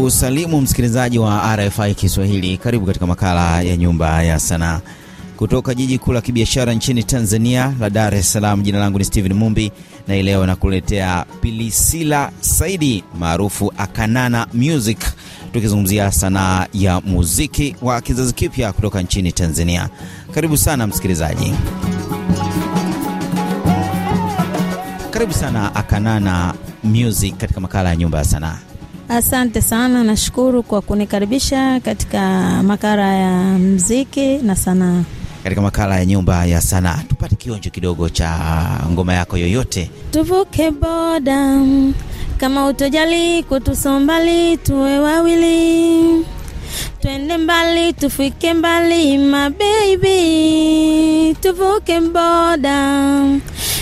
kusalimu 0.00 0.60
msikilizaji 0.60 1.18
wa 1.18 1.56
RFI 1.56 1.94
Kiswahili. 1.94 2.56
Karibu 2.56 2.86
katika 2.86 3.06
makala 3.06 3.62
ya 3.62 3.76
Nyumba 3.76 4.22
ya 4.22 4.40
Sanaa 4.40 4.80
kutoka 5.36 5.74
jiji 5.74 5.98
kuu 5.98 6.12
la 6.12 6.20
kibiashara 6.20 6.74
nchini 6.74 7.04
Tanzania 7.04 7.74
la 7.80 7.90
Dar 7.90 8.14
es 8.14 8.32
Salaam. 8.32 8.62
Jina 8.62 8.78
langu 8.78 8.98
ni 8.98 9.04
Steven 9.04 9.32
Mumbi 9.32 9.72
na 10.08 10.16
ileo 10.16 10.46
nakuletea 10.46 11.24
Pilisila 11.40 12.30
Saidi 12.40 13.04
maarufu 13.18 13.72
Akanana 13.78 14.46
Music, 14.54 14.98
tukizungumzia 15.52 16.12
sanaa 16.12 16.66
ya 16.72 17.00
muziki 17.00 17.76
wa 17.82 18.00
kizazi 18.00 18.32
kipya 18.34 18.72
kutoka 18.72 19.02
nchini 19.02 19.32
Tanzania. 19.32 19.88
Karibu 20.34 20.56
sana 20.56 20.86
msikilizaji, 20.86 21.52
karibu 25.10 25.32
sana 25.32 25.74
Akanana 25.74 26.54
Music 26.84 27.36
katika 27.36 27.60
makala 27.60 27.88
ya 27.88 27.96
Nyumba 27.96 28.18
ya 28.18 28.24
Sanaa. 28.24 28.69
Asante 29.10 29.60
sana, 29.62 30.04
nashukuru 30.04 30.62
kwa 30.62 30.80
kunikaribisha 30.82 31.80
katika 31.80 32.20
makala 32.62 33.14
ya 33.14 33.58
mziki 33.58 34.38
na 34.38 34.56
sanaa. 34.56 35.02
Katika 35.42 35.62
makala 35.62 35.98
ya 35.98 36.04
Nyumba 36.06 36.44
ya 36.46 36.60
Sanaa 36.60 36.98
tupate 37.08 37.36
kionjo 37.36 37.70
kidogo 37.70 38.08
cha 38.08 38.38
ngoma 38.90 39.14
yako 39.14 39.36
yoyote. 39.38 39.90
Tuvuke 40.10 40.70
boda, 40.70 41.60
kama 42.36 42.66
utojali 42.66 43.42
kutusombali, 43.42 44.56
tuwe 44.56 44.98
wawili, 44.98 46.24
twende 47.02 47.36
mbali, 47.36 47.92
tufike 47.92 48.54
mbali, 48.54 49.18
my 49.18 49.50
tuvuke 51.42 52.00
boda 52.00 53.22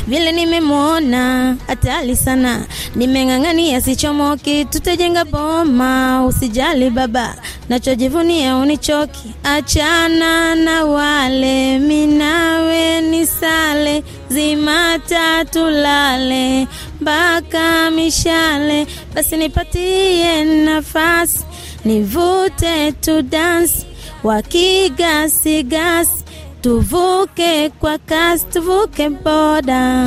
vile 0.07 0.33
nimemwona 0.33 1.57
hatari 1.67 2.17
sana, 2.17 2.65
nimeng'ang'ania 2.97 3.81
sichomoki, 3.81 4.65
tutajenga 4.65 5.25
boma, 5.25 6.25
usijali 6.27 6.91
baba, 6.91 7.35
nachojivunia 7.69 8.57
unichoki, 8.57 9.35
achana 9.45 10.55
na 10.55 10.85
wale, 10.85 11.79
minawe 11.79 13.01
ni 13.01 13.27
sale 13.27 14.03
zimata, 14.29 15.45
tulale 15.45 16.67
mpaka 17.01 17.91
mishale, 17.91 18.87
basi 19.15 19.37
nipatie 19.37 20.45
nafasi, 20.45 21.45
nivute 21.85 22.93
tu 23.01 23.23
dance 23.23 23.87
wakigasigasi 24.25 26.25
tuvuke 26.61 27.71
kwa 27.81 27.99
kasi, 27.99 28.45
tuvuke 28.53 29.09
boda, 29.09 30.05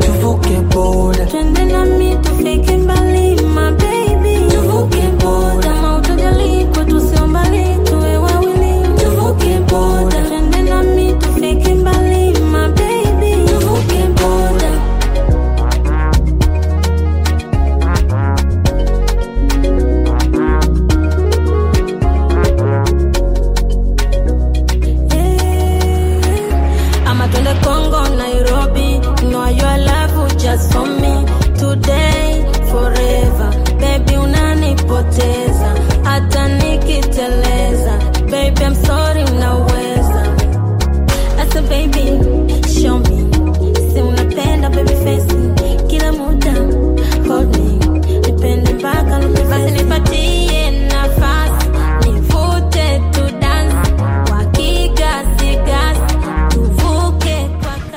tuvuke 0.00 0.60
boda, 0.74 1.26
twende 1.26 1.64
nami 1.64 2.16
tufike 2.22 2.76
mbali, 2.76 3.34
my 3.34 3.70
baby, 3.70 4.52
tuvuke 4.54 5.02
boda, 5.22 5.61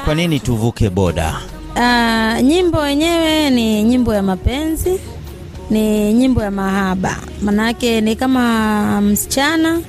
kwa 0.05 0.15
nini 0.15 0.39
tuvuke 0.39 0.89
boda? 0.89 1.35
Uh, 1.75 2.41
nyimbo 2.43 2.87
yenyewe 2.87 3.49
ni 3.49 3.83
nyimbo 3.83 4.13
ya 4.13 4.23
mapenzi, 4.23 4.99
ni 5.69 6.13
nyimbo 6.13 6.43
ya 6.43 6.51
mahaba. 6.51 7.17
Manake 7.41 8.01
ni 8.01 8.15
kama 8.15 9.01
msichana 9.01 9.81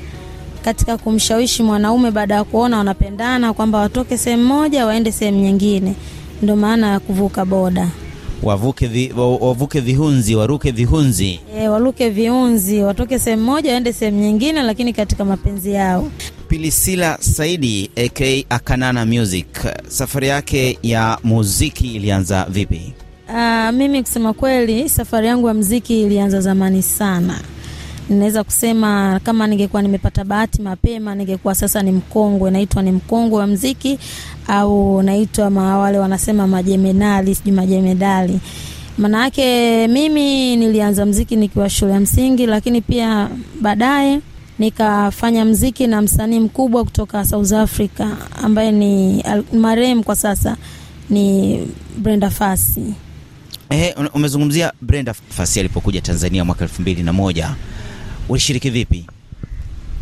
katika 0.64 0.96
kumshawishi 0.98 1.62
mwanaume 1.62 2.10
baada 2.10 2.34
ya 2.34 2.44
kuona 2.44 2.78
wanapendana 2.78 3.52
kwamba 3.52 3.78
watoke 3.78 4.18
sehemu 4.18 4.44
moja 4.44 4.86
waende 4.86 5.12
sehemu 5.12 5.38
nyingine, 5.40 5.94
ndio 6.42 6.56
maana 6.56 6.88
ya 6.88 7.00
kuvuka 7.00 7.44
boda. 7.44 7.88
Wavuke, 8.42 8.86
vi, 8.86 9.12
wavuke 9.16 9.80
vihunzi, 9.80 10.34
waruke 10.34 10.70
vihunzi. 10.70 11.40
E, 11.58 11.68
waruke 11.68 12.08
viunzi, 12.10 12.80
watoke 12.82 13.18
sehemu 13.18 13.42
moja 13.42 13.70
waende 13.70 13.92
sehemu 13.92 14.18
nyingine, 14.20 14.62
lakini 14.62 14.92
katika 14.92 15.24
mapenzi 15.24 15.72
yao. 15.72 16.10
Pilisila 16.48 17.18
Saidi 17.20 17.90
aka 18.06 18.54
Akanana 18.56 19.06
Music, 19.06 19.46
safari 19.88 20.28
yake 20.28 20.78
ya 20.82 21.18
muziki 21.24 21.94
ilianza 21.94 22.46
vipi? 22.50 22.92
Uh, 23.28 23.70
mimi 23.74 24.02
kusema 24.02 24.32
kweli 24.32 24.88
safari 24.88 25.26
yangu 25.26 25.48
ya 25.48 25.54
muziki 25.54 26.02
ilianza 26.02 26.40
zamani 26.40 26.82
sana. 26.82 27.40
Ninaweza 28.08 28.44
kusema 28.44 29.20
kama 29.24 29.46
ningekuwa 29.46 29.82
nimepata 29.82 30.24
bahati 30.24 30.62
mapema, 30.62 31.14
ningekuwa 31.14 31.54
sasa 31.54 31.82
ni 31.82 31.92
mkongwe, 31.92 32.50
naitwa 32.50 32.82
ni 32.82 32.92
mkongwe 32.92 33.38
wa 33.40 33.46
mziki 33.46 33.98
au 34.48 35.02
naitwa 35.02 35.48
wale 35.78 35.98
wanasema 35.98 36.46
majemedali, 36.46 37.34
sijui 37.34 37.52
majemedali. 37.52 38.40
Manake 38.98 39.88
mimi 39.88 40.56
nilianza 40.56 41.06
mziki 41.06 41.36
nikiwa 41.36 41.70
shule 41.70 41.92
ya 41.92 42.00
msingi, 42.00 42.46
lakini 42.46 42.80
pia 42.80 43.28
baadaye 43.60 44.20
nikafanya 44.58 45.44
mziki 45.44 45.86
na 45.86 46.02
msanii 46.02 46.40
mkubwa 46.40 46.84
kutoka 46.84 47.24
South 47.24 47.52
Africa 47.52 48.06
ambaye 48.42 48.72
ni 48.72 49.24
marehemu 49.52 50.02
kwa 50.04 50.16
sasa 50.16 50.56
ni 51.10 51.58
Brenda 51.98 52.30
Fassie. 52.30 52.92
Eh, 53.70 53.94
umezungumzia 54.14 54.72
Brenda 54.80 55.14
Fassie 55.14 55.60
alipokuja 55.60 56.00
Tanzania 56.00 56.44
mwaka 56.44 56.64
elfu 56.64 56.82
mbili 56.82 57.02
na 57.02 57.12
moja 57.12 57.54
ulishiriki 58.28 58.70
vipi? 58.70 59.06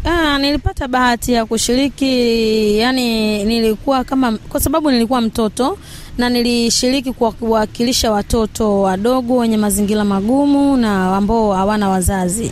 Ah, 0.05 0.39
nilipata 0.39 0.89
bahati 0.89 1.33
ya 1.33 1.47
kushiriki, 1.47 2.79
yani 2.79 3.45
nilikuwa 3.45 4.05
kama, 4.05 4.33
kwa 4.49 4.61
sababu 4.61 4.91
nilikuwa 4.91 5.21
mtoto 5.21 5.79
na 6.19 6.29
nilishiriki 6.29 7.13
kwa 7.13 7.33
kuwakilisha 7.33 8.11
watoto 8.11 8.81
wadogo 8.83 9.37
wenye 9.37 9.57
mazingira 9.57 10.05
magumu 10.05 10.77
na 10.77 11.17
ambao 11.17 11.53
hawana 11.53 11.89
wazazi 11.89 12.51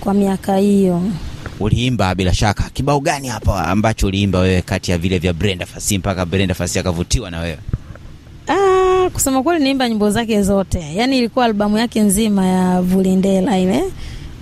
kwa 0.00 0.14
miaka 0.14 0.56
hiyo. 0.56 1.02
Uliimba 1.60 2.14
bila 2.14 2.34
shaka. 2.34 2.70
Kibao 2.72 3.00
gani 3.00 3.28
hapa 3.28 3.66
ambacho 3.68 4.06
uliimba 4.06 4.38
wewe 4.38 4.62
kati 4.62 4.90
ya 4.90 4.98
vile 4.98 5.18
vya 5.18 5.32
Brenda 5.32 5.66
Fassie 5.66 5.98
mpaka 5.98 6.26
Brenda 6.26 6.54
Fassie 6.54 6.80
akavutiwa 6.80 7.30
na 7.30 7.40
wewe? 7.40 7.58
Ah, 8.48 9.10
kusema 9.10 9.42
kweli 9.42 9.64
niimba 9.64 9.88
nyimbo 9.88 10.10
zake 10.10 10.42
zote, 10.42 10.94
yani 10.94 11.18
ilikuwa 11.18 11.44
albamu 11.44 11.78
yake 11.78 12.00
nzima 12.00 12.46
ya 12.46 12.82
Vulindela 12.82 13.58
ile 13.58 13.84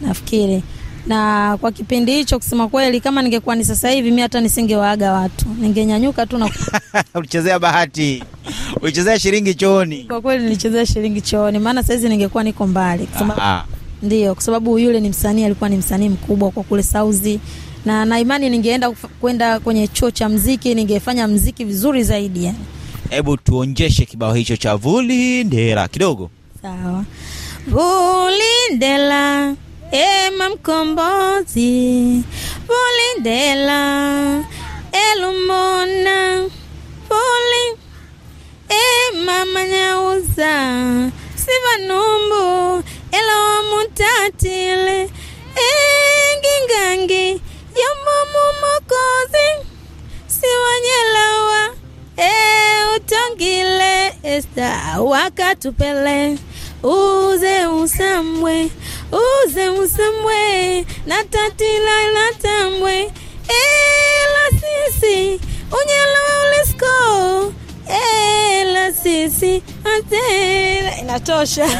nafikiri. 0.02 0.62
Na 1.06 1.56
kwa 1.60 1.72
kipindi 1.72 2.12
hicho, 2.12 2.38
kusema 2.38 2.68
kweli, 2.68 3.00
kama 3.00 3.22
ningekuwa 3.22 3.54
ni 3.56 3.64
sasa 3.64 3.90
hivi, 3.90 4.10
mi 4.10 4.20
hata 4.20 4.40
nisingewaaga 4.40 5.12
watu, 5.12 5.46
ningenyanyuka 5.60 6.26
tu 6.26 6.38
na 6.38 6.50
Ulichezea 7.14 7.58
bahati, 7.58 8.24
ulichezea 8.82 9.18
shilingi 9.18 9.54
chooni. 9.54 10.04
kwa 10.04 10.20
kweli 10.20 10.44
nilichezea 10.44 10.86
shilingi 10.86 11.20
chooni, 11.20 11.58
maana 11.58 11.82
saizi 11.82 12.08
ningekuwa 12.08 12.44
niko 12.44 12.66
mbali 12.66 13.06
kwa 13.06 13.18
sababu 13.18 13.68
ndio, 14.02 14.34
kwa 14.34 14.42
sababu 14.42 14.78
yule 14.78 15.00
ni 15.00 15.08
msanii, 15.08 15.44
alikuwa 15.44 15.70
ni 15.70 15.76
msanii 15.76 16.08
mkubwa 16.08 16.50
kwa 16.50 16.62
kule 16.62 16.82
Sauzi, 16.82 17.40
na 17.84 18.04
na 18.04 18.20
imani 18.20 18.50
ningeenda 18.50 18.90
kwenda 18.90 19.60
kwenye 19.60 19.88
chuo 19.88 20.10
cha 20.10 20.28
mziki, 20.28 20.74
ningefanya 20.74 21.28
mziki 21.28 21.64
vizuri 21.64 22.04
zaidi 22.04 22.44
yani. 22.44 22.58
hebu 23.10 23.36
tuonjeshe 23.36 24.04
kibao 24.06 24.34
hicho 24.34 24.56
cha 24.56 24.76
Vulindera 24.76 25.88
kidogo. 25.88 26.30
Sawa. 26.62 27.04
Vulindela 27.66 29.54
ema 29.92 30.48
mkombozi, 30.50 32.22
Vulindela 32.66 34.44
elumona, 34.92 36.42
Vuli 37.08 37.78
ema 38.68 39.44
manyauza, 39.44 40.54
sivanumbu 41.36 42.82
elomutatile 43.12 45.10
engingangi 45.68 47.40
yomomu 47.80 48.44
mokozi 48.60 49.48
siwanyelawa 50.26 51.74
e 52.16 52.30
utongile 52.96 54.14
esta 54.22 55.00
wakatupele 55.00 56.38
uze 56.82 57.66
usamwe 57.66 58.70
uze 59.12 59.68
usamwe 59.68 60.84
natatila 61.06 61.96
natambwe 62.14 62.94
ela 63.48 64.44
sisi 64.60 65.40
unyelo 65.78 66.20
ulisko. 66.44 66.94
Ela 67.88 68.92
sisi 68.92 69.62
atela 69.96 70.96
inatosha 71.00 71.66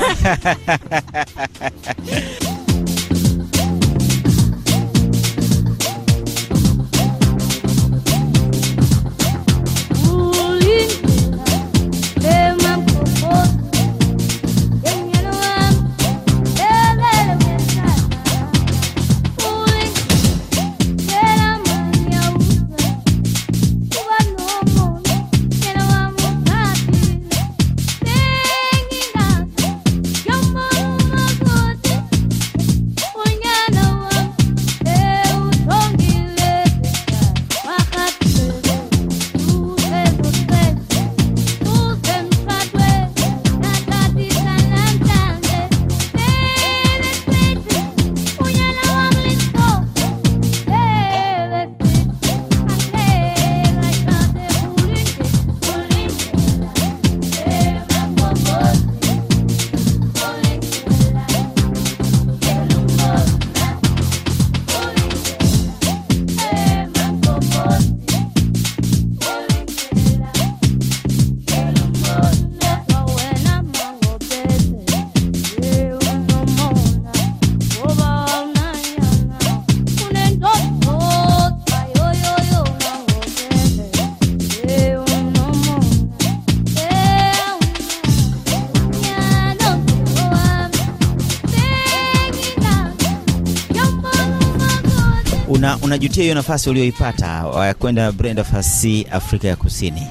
Una, 95.48 95.78
unajutia 95.82 96.22
hiyo 96.22 96.34
nafasi 96.34 96.70
ulioipata 96.70 97.26
ya 97.66 97.74
kwenda 97.74 98.12
Brenda 98.12 98.44
Fassie 98.44 99.06
Afrika 99.10 99.48
ya 99.48 99.56
Kusini? 99.56 100.06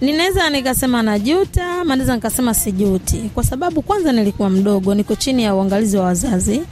Ninaweza 0.00 0.50
nikasema 0.50 1.02
najuta, 1.02 1.84
naweza 1.84 2.14
nikasema 2.14 2.54
sijuti, 2.54 3.16
kwa 3.34 3.44
sababu 3.44 3.82
kwanza 3.82 4.12
nilikuwa 4.12 4.50
mdogo, 4.50 4.94
niko 4.94 5.14
chini 5.14 5.42
ya 5.44 5.54
uangalizi 5.54 5.96
wa 5.96 6.04
wazazi, 6.04 6.62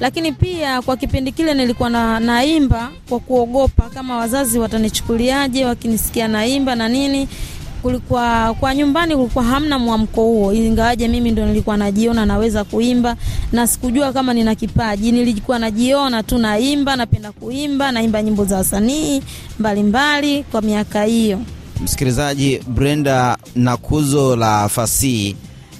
lakini 0.00 0.32
pia 0.32 0.82
kwa 0.82 0.96
kipindi 0.96 1.32
kile 1.32 1.54
nilikuwa 1.54 1.90
na, 1.90 2.20
naimba 2.20 2.90
kwa 3.08 3.20
kuogopa 3.20 3.82
kama 3.90 4.16
wazazi 4.16 4.58
watanichukuliaje 4.58 5.64
wakinisikia 5.64 6.28
naimba 6.28 6.74
na 6.74 6.88
nini. 6.88 7.28
Kulikuwa 7.84 8.54
kwa 8.60 8.74
nyumbani 8.74 9.16
kulikuwa 9.16 9.44
hamna 9.44 9.78
mwamko 9.78 10.22
huo, 10.22 10.52
ingawaje 10.52 11.08
mimi 11.08 11.30
ndo 11.30 11.46
nilikuwa 11.46 11.76
najiona 11.76 12.26
naweza 12.26 12.64
kuimba 12.64 13.16
na 13.52 13.66
sikujua 13.66 14.12
kama 14.12 14.34
nina 14.34 14.54
kipaji. 14.54 15.12
Nilikuwa 15.12 15.58
najiona 15.58 16.22
tu 16.22 16.38
naimba, 16.38 16.96
napenda 16.96 17.32
kuimba, 17.32 17.92
naimba 17.92 18.22
nyimbo 18.22 18.44
za 18.44 18.56
wasanii 18.56 19.22
mbalimbali 19.58 20.42
kwa 20.42 20.62
miaka 20.62 21.04
hiyo. 21.04 21.40
Msikilizaji, 21.82 22.58
Brenda 22.68 23.38
Nakuzo 23.54 24.36
la 24.36 24.68
fasihi 24.68 25.36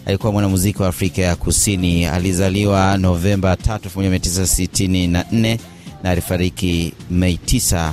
alikuwa 0.06 0.32
mwanamuziki 0.32 0.82
wa 0.82 0.88
Afrika 0.88 1.22
ya 1.22 1.36
Kusini. 1.36 2.06
Alizaliwa 2.06 2.98
Novemba 2.98 3.54
3, 3.54 3.78
1964 3.78 5.58
na 6.02 6.10
alifariki 6.10 6.92
Mei 7.10 7.38
9 7.46 7.92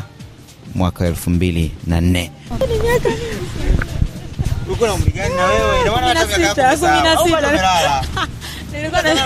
mwaka 0.75 1.09
2004. 1.09 2.29
Ulikuwa 4.81 4.97
na 4.99 5.03
umri 5.05 5.11
gani 5.11 5.35
na 5.35 5.45
wewe? 5.45 5.81
Ina 5.81 5.91
maana 5.91 6.07
hata 6.19 6.37
miaka 6.37 6.75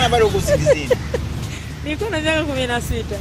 na 0.00 0.08
bado 0.08 0.26
uko 0.26 0.38
usingizini. 0.38 0.88
nilikuwa 1.84 2.10
na 2.10 2.20
miaka. 2.20 3.16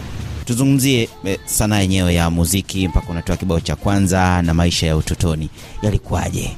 Tuzungumzie 0.45 1.09
eh, 1.25 1.39
sanaa 1.45 1.79
yenyewe 1.79 2.13
ya 2.13 2.29
muziki 2.29 2.87
mpaka 2.87 3.07
unatoa 3.09 3.37
kibao 3.37 3.59
cha 3.59 3.75
kwanza 3.75 4.41
na 4.41 4.53
maisha 4.53 4.87
ya 4.87 4.97
utotoni 4.97 5.49
yalikuwaje? 5.81 6.51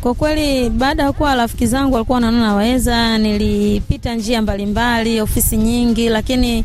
Kwa 0.00 0.14
kweli 0.14 0.70
baada 0.70 1.02
ya 1.02 1.12
kuwa 1.12 1.34
rafiki 1.34 1.66
zangu 1.66 1.94
walikuwa 1.94 2.14
wanaona 2.16 2.40
naweza, 2.40 3.18
nilipita 3.18 4.14
njia 4.14 4.42
mbalimbali, 4.42 5.20
ofisi 5.20 5.56
nyingi, 5.56 6.08
lakini 6.08 6.64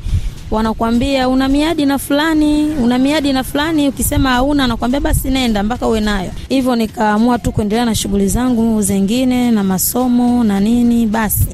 wanakwambia 0.51 1.29
una 1.29 1.47
miadi 1.47 1.85
na 1.85 1.97
fulani, 1.99 2.63
una 2.83 2.97
miadi 2.97 3.33
na 3.33 3.43
fulani. 3.43 3.87
Ukisema 3.89 4.29
hauna, 4.29 4.63
anakwambia 4.63 4.99
basi 4.99 5.29
nenda 5.29 5.63
mpaka 5.63 5.87
uwe 5.87 5.99
nayo. 6.01 6.31
Hivyo 6.49 6.75
nikaamua 6.75 7.39
tu 7.39 7.51
kuendelea 7.51 7.85
na 7.85 7.95
shughuli 7.95 8.27
zangu 8.27 8.81
zingine 8.81 9.51
na 9.51 9.63
masomo 9.63 10.43
na 10.43 10.59
nini, 10.59 11.07
basi 11.07 11.47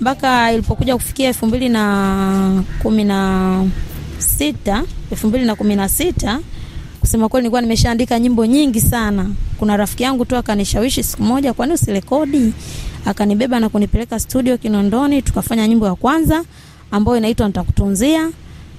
mpaka 0.00 0.52
ilipokuja 0.52 0.94
kufikia 0.96 1.28
elfu 1.28 1.46
mbili 1.46 1.68
na 1.68 2.62
kumi 2.82 3.04
na 3.04 3.64
sita 4.18 4.82
elfu 5.10 5.26
mbili 5.28 5.44
na 5.44 5.54
kumi 5.54 5.76
na 5.76 5.88
sita 5.88 6.40
kusema 7.00 7.28
kweli 7.28 7.42
nilikuwa 7.42 7.60
nimeshaandika 7.60 8.18
nyimbo 8.18 8.46
nyingi 8.46 8.80
sana. 8.80 9.30
Kuna 9.58 9.76
rafiki 9.76 10.02
yangu 10.02 10.24
tu 10.24 10.36
akanishawishi 10.36 11.02
siku 11.02 11.22
moja, 11.22 11.52
kwani 11.52 11.72
usirekodi? 11.72 12.52
Akanibeba 13.04 13.60
na 13.60 13.68
kunipeleka 13.68 14.20
studio 14.20 14.58
Kinondoni, 14.58 15.22
tukafanya 15.22 15.68
nyimbo 15.68 15.86
ya 15.86 15.94
kwanza 15.94 16.44
ambayo 16.90 17.18
inaitwa 17.18 17.46
Nitakutunzia. 17.46 18.30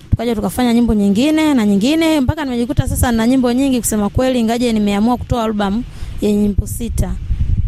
Tukaja 0.09 0.35
tukafanya 0.35 0.73
nyimbo 0.73 0.93
nyingine 0.93 1.53
na 1.53 1.65
nyingine 1.65 2.21
mpaka 2.21 2.45
nimejikuta 2.45 2.87
sasa 2.87 3.11
na 3.11 3.27
nyimbo 3.27 3.53
nyingi 3.53 3.79
kusema 3.79 4.09
kweli, 4.09 4.43
ngaje 4.43 4.73
nimeamua 4.73 5.17
kutoa 5.17 5.43
albamu 5.43 5.83
yenye 6.21 6.41
nyimbo 6.41 6.67
sita 6.67 7.11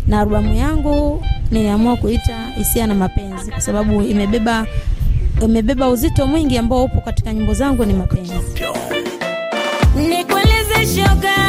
na 0.07 0.19
albamu 0.19 0.53
yangu 0.55 1.23
niliamua 1.51 1.95
kuita 1.97 2.47
Hisia 2.57 2.87
na 2.87 2.95
Mapenzi 2.95 3.51
kwa 3.51 3.61
sababu 3.61 4.01
imebeba 4.01 4.65
imebeba 5.43 5.89
uzito 5.89 6.27
mwingi 6.27 6.57
ambao 6.57 6.83
upo 6.83 7.01
katika 7.01 7.33
nyimbo 7.33 7.53
zangu 7.53 7.85
ni 7.85 7.93
mapenzi. 7.93 8.33
Nikueleze 10.09 10.95
shoga, 11.01 11.48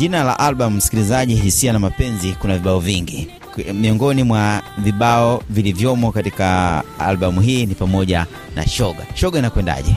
Jina 0.00 0.24
la 0.24 0.38
albamu, 0.38 0.76
msikilizaji, 0.76 1.34
hisia 1.34 1.72
na 1.72 1.78
mapenzi, 1.78 2.32
kuna 2.40 2.54
vibao 2.58 2.78
vingi. 2.80 3.28
Miongoni 3.74 4.22
mwa 4.22 4.62
vibao 4.78 5.42
vilivyomo 5.50 6.12
katika 6.12 6.82
albamu 6.98 7.40
hii 7.40 7.66
ni 7.66 7.74
pamoja 7.74 8.26
na 8.56 8.66
shoga. 8.68 9.06
Shoga 9.14 9.38
inakwendaje? 9.38 9.94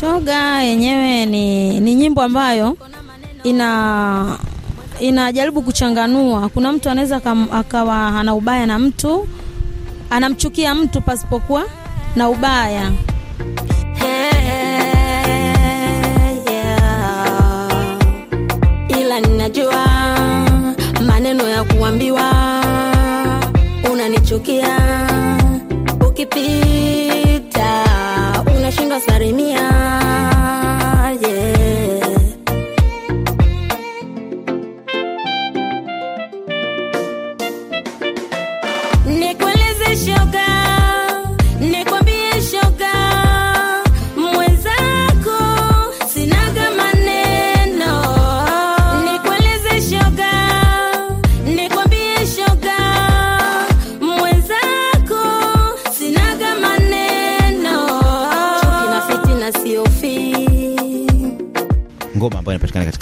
Shoga 0.00 0.62
yenyewe 0.62 1.26
ni, 1.26 1.80
ni 1.80 1.94
nyimbo 1.94 2.22
ambayo 2.22 2.76
ina 3.44 4.38
inajaribu 5.00 5.62
kuchanganua. 5.62 6.48
Kuna 6.48 6.72
mtu 6.72 6.90
anaweza 6.90 7.20
akawa 7.52 8.06
ana 8.20 8.34
ubaya 8.34 8.66
na 8.66 8.78
mtu, 8.78 9.28
anamchukia 10.10 10.74
mtu 10.74 11.00
pasipokuwa 11.00 11.64
na 12.16 12.28
ubaya. 12.28 12.90
Ila 19.12 19.20
ninajua 19.20 19.86
maneno 21.06 21.48
ya 21.48 21.64
kuambiwa 21.64 22.30
unanichukia, 23.92 24.78
ukipita 26.08 27.84
unashindwa 28.56 29.00
salimia. 29.00 30.01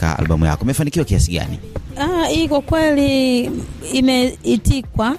Katika 0.00 0.19
albamu 0.19 0.47
yako, 0.47 0.62
umefanikiwa 0.62 1.04
kiasi 1.04 1.33
gani? 1.33 1.59
Ah, 1.97 2.26
hii 2.26 2.49
kwa 2.49 2.61
kweli 2.61 3.50
imeitikwa 3.92 5.16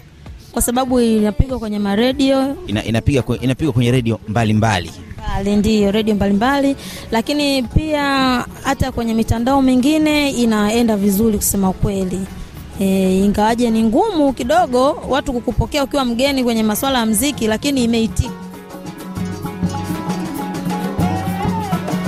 kwa 0.51 0.61
sababu 0.61 0.99
inapigwa 0.99 1.59
kwenye 1.59 1.79
maredio 1.79 2.55
Ina, 2.67 2.83
inapiga 2.83 3.23
inapigwa 3.41 3.73
kwenye 3.73 3.91
redio 3.91 4.19
mbalimbali. 4.27 4.91
mbali, 5.17 5.55
ndiyo 5.55 5.91
redio 5.91 6.15
mbalimbali, 6.15 6.75
lakini 7.11 7.63
pia 7.63 8.03
hata 8.63 8.91
kwenye 8.91 9.13
mitandao 9.13 9.61
mingine 9.61 10.29
inaenda 10.31 10.97
vizuri 10.97 11.37
kusema 11.37 11.69
ukweli. 11.69 12.19
E, 12.79 13.17
ingawaje 13.25 13.69
ni 13.69 13.83
ngumu 13.83 14.33
kidogo 14.33 14.91
watu 15.09 15.33
kukupokea 15.33 15.83
ukiwa 15.83 16.05
mgeni 16.05 16.43
kwenye 16.43 16.63
masuala 16.63 16.99
ya 16.99 17.05
mziki, 17.05 17.47
lakini 17.47 17.83
imeitika. 17.83 18.40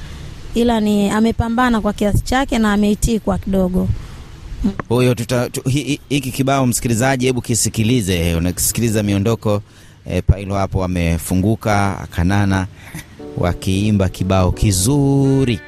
ila 0.54 0.80
ni 0.80 1.10
amepambana 1.10 1.80
kwa 1.80 1.92
kiasi 1.92 2.20
chake 2.24 2.58
na 2.58 2.72
ameitikwa 2.72 3.38
kidogo. 3.38 3.88
Huyo 4.88 5.16
hiki 6.08 6.30
kibao 6.32 6.66
msikilizaji, 6.66 7.26
hebu 7.26 7.40
kisikilize. 7.40 8.34
Unakisikiliza 8.34 9.02
miondoko 9.02 9.62
e, 10.06 10.22
Pailo 10.22 10.54
hapo 10.54 10.84
amefunguka 10.84 12.06
Kanana 12.10 12.66
wakiimba 13.36 14.08
kibao 14.08 14.52
kizuri. 14.52 15.60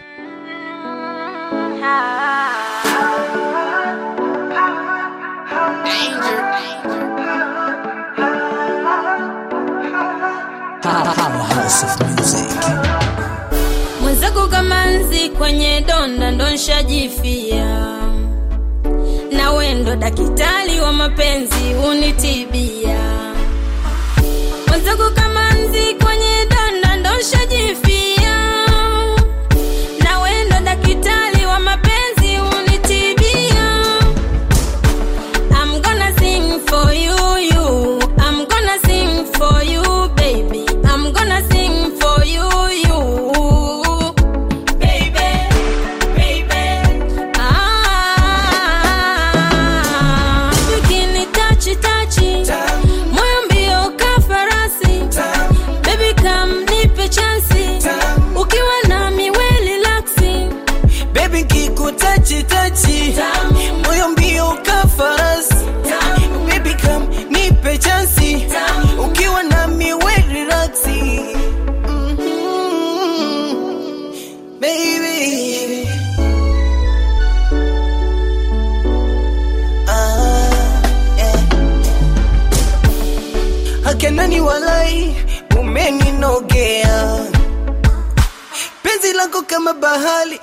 Powerhouse 10.83 11.83
of 11.85 12.01
music. 12.17 12.51
mwenzako 14.01 14.47
kama 14.49 14.87
nzi 14.87 15.29
kwenye 15.29 15.81
donda 15.81 16.31
ndo 16.31 16.51
nshajifia 16.51 17.87
wendo 19.63 19.97
dakitali 19.97 20.81
wa 20.81 20.93
mapenzi 20.93 21.75
unitibia. 21.91 23.01
Mwenzako 24.69 25.11
kama 25.11 25.53
nzi 25.53 25.95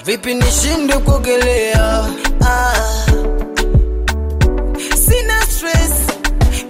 vipi 0.10 0.34
nishinde 0.34 0.94
kuogelea? 0.98 2.06
Ah, 2.42 2.74
sina 5.06 5.42
stress 5.42 5.94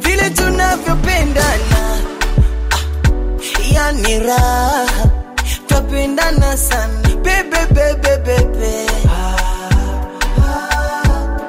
vile 0.02 0.30
tunavyopendana, 0.30 1.82
ah, 2.72 2.80
yani 3.74 4.20
raha 4.20 4.86
twapendana 5.68 6.58
sana, 6.58 7.10
bebe 7.24 7.66
bebe 7.76 8.18
bebe, 8.26 8.86
ah, 9.10 9.36
ah, 10.42 11.04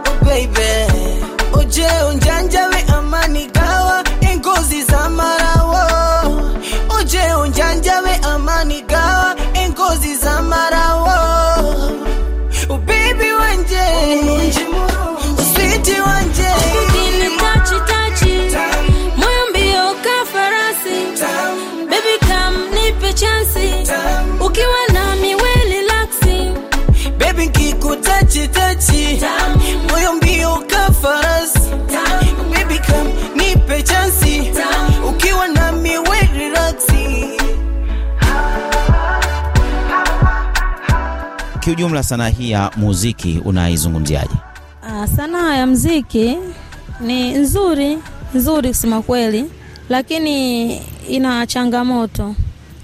oh 0.08 0.24
baby, 0.24 0.70
Kiujumla, 41.70 42.02
sanaa 42.02 42.28
hii 42.28 42.50
ya 42.50 42.70
muziki 42.76 43.40
unaizungumziaje? 43.44 44.34
Ah, 44.82 45.06
sanaa 45.06 45.56
ya 45.56 45.66
mziki 45.66 46.36
ni 47.00 47.32
nzuri 47.32 47.98
nzuri 48.34 48.68
kusema 48.68 49.02
kweli, 49.02 49.44
lakini 49.88 50.76
ina 51.08 51.46
changamoto. 51.46 52.34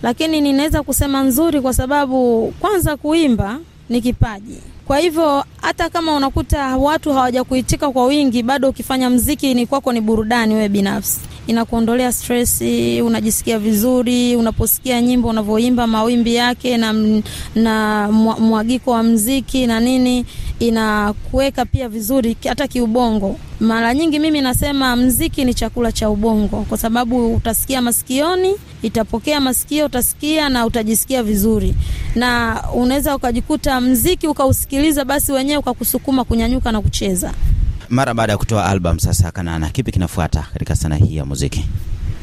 Lakini 0.03 0.41
ninaweza 0.41 0.83
kusema 0.83 1.23
nzuri 1.23 1.61
kwa 1.61 1.75
sababu 1.75 2.53
kwanza, 2.61 2.97
kuimba 2.97 3.59
ni 3.89 4.01
kipaji. 4.01 4.59
Kwa 4.87 4.99
hivyo 4.99 5.45
hata 5.63 5.91
kama 5.91 6.15
unakuta 6.17 6.77
watu 6.77 7.13
hawajakuitika 7.13 7.91
kwa 7.91 8.07
wingi, 8.07 8.43
bado 8.43 8.69
ukifanya 8.69 9.11
mziki 9.11 9.55
ni 9.55 9.67
kwako 9.67 9.93
ni 9.93 10.01
burudani 10.01 10.55
wewe 10.55 10.69
binafsi, 10.69 11.21
inakuondolea 11.47 12.13
stress, 12.13 12.61
unajisikia 13.05 13.59
vizuri 13.59 14.37
unaposikia 14.37 15.03
nyimbo 15.03 15.29
unavyoimba, 15.29 15.87
mawimbi 15.87 16.35
yake 16.35 16.77
na, 16.77 16.93
na 17.55 18.09
mwagiko 18.41 18.91
wa 18.91 19.03
mziki 19.03 19.67
na 19.67 19.81
nini, 19.81 20.27
inakuweka 20.59 21.65
pia 21.65 21.89
vizuri 21.89 22.37
hata 22.49 22.69
kiubongo. 22.69 23.37
Mara 23.61 23.95
nyingi 23.95 24.19
mimi 24.19 24.41
nasema 24.41 24.97
mziki 24.97 25.45
ni 25.45 25.55
chakula 25.55 25.93
cha 25.93 26.11
ubongo, 26.11 26.65
kwa 26.69 26.79
sababu 26.79 27.35
utasikia 27.35 27.83
masikioni, 27.83 28.55
itapokea 28.83 29.41
masikio, 29.41 29.87
utasikia 29.87 30.49
na 30.49 30.67
utajisikia 30.67 31.23
vizuri, 31.23 31.75
na 32.15 32.63
unaweza 32.75 33.17
ukajikuta 33.17 33.81
mziki 33.81 34.27
ukausikiliza, 34.29 35.05
basi 35.05 35.33
wenyewe 35.33 35.59
ukakusukuma 35.59 36.25
kunyanyuka 36.25 36.73
na 36.73 36.81
kucheza. 36.81 37.33
Mara 37.89 38.15
baada 38.15 38.33
ya 38.33 38.39
kutoa 38.39 38.65
album 38.67 38.99
sasa 38.99 39.31
Kanana, 39.31 39.71
kipi 39.71 39.93
kinafuata 39.93 40.47
katika 40.53 40.77
sanaa 40.77 40.97
hii 40.97 41.17
ya 41.17 41.25
muziki? 41.25 41.65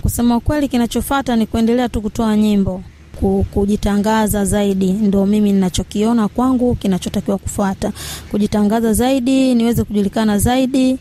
Kusema 0.01 0.39
kweli, 0.39 0.67
kinachofuata 0.67 1.35
ni 1.35 1.45
kuendelea 1.45 1.89
tu 1.89 2.01
kutoa 2.01 2.37
nyimbo, 2.37 2.83
kujitangaza 3.53 4.45
zaidi, 4.45 4.91
ndo 4.91 5.25
mimi 5.25 5.51
ninachokiona 5.53 6.27
kwangu 6.27 6.75
kinachotakiwa 6.75 7.37
kufuata, 7.37 7.91
kujitangaza 8.31 8.93
zaidi, 8.93 9.55
niweze 9.55 9.83
kujulikana 9.83 10.37
zaidi 10.39 10.97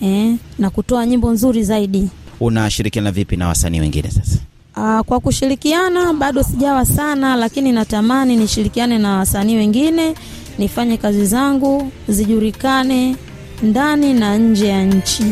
eh, 0.00 0.34
na 0.58 0.70
kutoa 0.70 1.06
nyimbo 1.06 1.30
nzuri 1.30 1.64
zaidi. 1.64 2.08
Unashirikiana 2.40 3.12
vipi 3.12 3.36
na 3.36 3.48
wasanii 3.48 3.80
wengine 3.80 4.10
sasa? 4.10 4.38
Aa, 4.76 5.02
kwa 5.02 5.20
kushirikiana 5.20 6.12
bado 6.12 6.42
sijawa 6.42 6.84
sana, 6.84 7.36
lakini 7.36 7.72
natamani 7.72 8.36
nishirikiane 8.36 8.98
na 8.98 9.16
wasanii 9.16 9.56
wengine, 9.56 10.14
nifanye 10.58 10.96
kazi 10.96 11.26
zangu 11.26 11.90
zijulikane 12.08 13.16
ndani 13.62 14.12
na 14.14 14.36
nje 14.38 14.68
ya 14.68 14.84
nchi. 14.84 15.24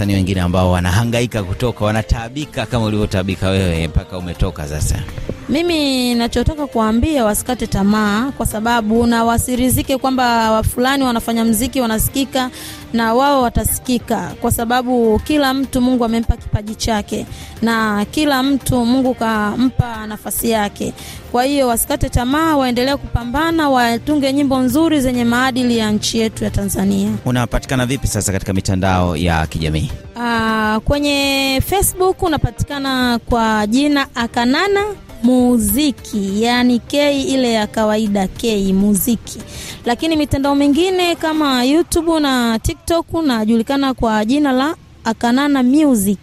Wasanii 0.00 0.14
wengine 0.14 0.40
ambao 0.40 0.70
wanahangaika 0.70 1.42
kutoka, 1.42 1.84
wanataabika 1.84 2.66
kama 2.66 2.84
ulivyotaabika 2.86 3.48
wewe 3.48 3.88
mpaka 3.88 4.18
umetoka 4.18 4.68
sasa? 4.68 5.02
Mimi 5.50 6.14
nachotaka 6.14 6.66
kuambia 6.66 7.24
wasikate 7.24 7.66
tamaa, 7.66 8.32
kwa 8.36 8.46
sababu 8.46 9.06
na 9.06 9.24
wasirizike 9.24 9.96
kwamba 9.98 10.62
fulani 10.62 11.04
wanafanya 11.04 11.44
mziki 11.44 11.80
wanasikika, 11.80 12.50
na 12.92 13.14
wao 13.14 13.42
watasikika, 13.42 14.32
kwa 14.40 14.50
sababu 14.52 15.18
kila 15.24 15.54
mtu 15.54 15.80
Mungu 15.80 16.04
amempa 16.04 16.36
kipaji 16.36 16.74
chake, 16.74 17.26
na 17.62 18.04
kila 18.10 18.42
mtu 18.42 18.84
Mungu 18.84 19.14
kampa 19.14 20.06
nafasi 20.06 20.50
yake. 20.50 20.92
Kwa 21.32 21.44
hiyo 21.44 21.68
wasikate 21.68 22.08
tamaa, 22.08 22.56
waendelee 22.56 22.96
kupambana, 22.96 23.70
watunge 23.70 24.32
nyimbo 24.32 24.58
nzuri 24.58 25.00
zenye 25.00 25.24
maadili 25.24 25.78
ya 25.78 25.90
nchi 25.90 26.18
yetu 26.18 26.44
ya 26.44 26.50
Tanzania. 26.50 27.10
Unapatikana 27.24 27.86
vipi 27.86 28.06
sasa 28.06 28.32
katika 28.32 28.52
mitandao 28.52 29.16
ya 29.16 29.46
kijamii? 29.46 29.90
Aa, 30.16 30.80
kwenye 30.80 31.62
Facebook 31.66 32.22
unapatikana 32.22 33.18
kwa 33.28 33.66
jina 33.66 34.06
Akanana 34.14 34.84
Muziki, 35.22 36.42
yani 36.42 36.78
K 36.78 37.22
ile 37.22 37.52
ya 37.52 37.66
kawaida 37.66 38.28
K 38.28 38.72
Muziki, 38.72 39.38
lakini 39.84 40.16
mitandao 40.16 40.54
mingine 40.54 41.14
kama 41.16 41.64
YouTube 41.64 42.20
na 42.20 42.58
TikTok 42.58 43.14
unajulikana 43.14 43.94
kwa 43.94 44.24
jina 44.24 44.52
la 44.52 44.76
Akanana 45.04 45.62
Music, 45.62 46.18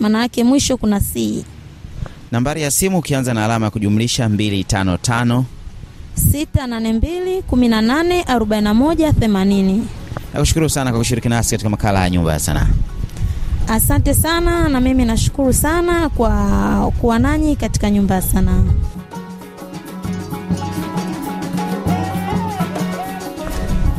maana 0.00 0.20
yake 0.22 0.44
mwisho 0.44 0.76
kuna 0.76 1.00
C. 1.00 1.44
Nambari 2.32 2.62
ya 2.62 2.70
simu 2.70 2.98
ukianza 2.98 3.34
na 3.34 3.44
alama 3.44 3.66
ya 3.66 3.70
kujumlisha 3.70 4.28
255. 4.28 5.42
682 6.32 7.40
18 7.50 8.22
41 8.22 9.12
80. 9.12 9.80
Nakushukuru 10.34 10.68
sana 10.68 10.90
kwa 10.90 10.98
kushiriki 10.98 11.28
nasi 11.28 11.50
katika 11.50 11.70
makala 11.70 12.00
ya 12.04 12.10
Nyumba 12.10 12.32
ya 12.32 12.38
Sanaa. 12.38 12.66
Asante 13.68 14.14
sana, 14.14 14.68
na 14.68 14.80
mimi 14.80 15.04
nashukuru 15.04 15.52
sana 15.52 16.08
kwa 16.08 16.92
kuwa 17.00 17.18
nanyi 17.18 17.56
katika 17.56 17.90
nyumba 17.90 18.14
ya 18.14 18.22
sanaa. 18.22 18.62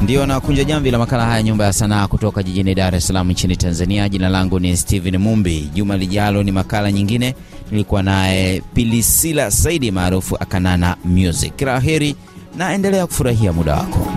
Ndio 0.01 0.25
nakunja 0.25 0.63
jamvi 0.63 0.91
la 0.91 0.97
makala 0.97 1.25
haya 1.25 1.43
Nyumba 1.43 1.65
ya 1.65 1.73
Sanaa 1.73 2.07
kutoka 2.07 2.43
jijini 2.43 2.75
Dar 2.75 2.95
es 2.95 3.07
Salaam 3.07 3.31
nchini 3.31 3.57
Tanzania. 3.57 4.09
Jina 4.09 4.29
langu 4.29 4.59
ni 4.59 4.77
Steven 4.77 5.17
Mumbi. 5.17 5.69
Juma 5.73 5.97
lijalo 5.97 6.43
ni 6.43 6.51
makala 6.51 6.91
nyingine, 6.91 7.35
nilikuwa 7.71 8.03
naye 8.03 8.61
Pilisila 8.73 9.51
Saidi 9.51 9.91
maarufu 9.91 10.35
Akanana 10.39 10.95
Music. 11.05 11.55
Kila 11.55 11.79
heri 11.79 12.15
na 12.57 12.73
endelea 12.73 13.07
kufurahia 13.07 13.53
muda 13.53 13.75
wako. 13.75 14.07